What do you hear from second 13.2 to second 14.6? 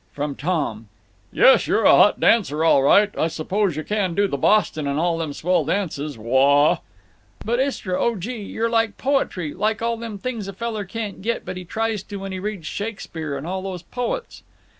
and all those poets."